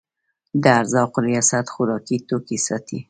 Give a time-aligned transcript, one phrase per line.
[0.63, 2.97] د ارزاقو ریاست خوراکي توکي ساتي